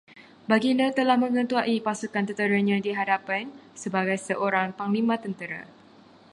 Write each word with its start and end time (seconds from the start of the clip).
Baginda 0.51 0.87
telah 0.97 1.13
mengetuai 1.23 1.75
pasukan 1.87 2.23
tenteranya 2.27 2.77
di 2.85 2.89
hadapan, 2.99 3.45
sebagai 3.81 4.17
seorang 4.27 4.69
panglima 4.79 5.15
tentera 5.23 5.61